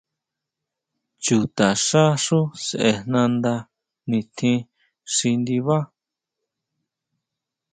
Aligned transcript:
Chutaxá 1.23 2.03
xú 2.25 2.39
sʼejnanda 2.65 3.53
nitjín 4.09 4.59
xi 5.13 5.29
ndibá. 5.41 5.77